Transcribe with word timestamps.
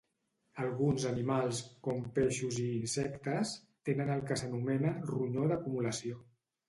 Alguns 0.61 1.03
animals, 1.09 1.59
com 1.87 1.99
peixos 2.15 2.57
i 2.63 2.65
insectes, 2.77 3.51
tenen 3.91 4.11
el 4.17 4.25
que 4.33 4.39
s'anomena 4.43 4.95
ronyó 5.11 5.47
d'acumulació. 5.53 6.19